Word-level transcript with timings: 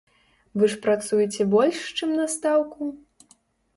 Вы 0.61 0.69
ж 0.73 0.77
працуеце 0.85 1.47
больш, 1.53 1.77
чым 1.99 2.17
на 2.21 2.27
стаўку? 2.37 2.93